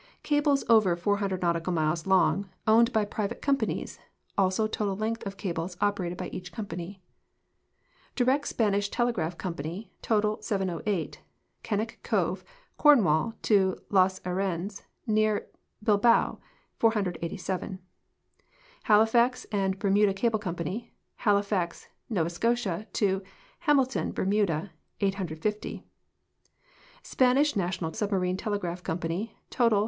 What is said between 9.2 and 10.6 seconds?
Company, total,